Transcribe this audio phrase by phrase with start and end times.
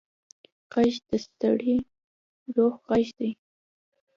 [0.71, 1.75] غږ د ستړي
[2.55, 3.31] روح غږ دی